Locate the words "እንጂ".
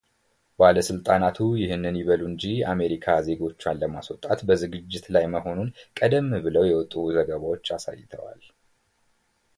2.29-2.43